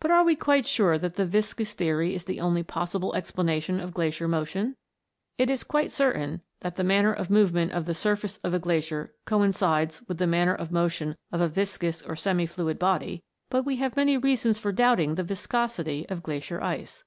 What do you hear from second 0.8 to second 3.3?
that the viscous theory is the only possible